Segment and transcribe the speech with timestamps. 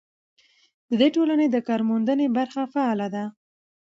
[0.89, 3.23] د دې ټولنې د کارموندنې برخه فعاله ده.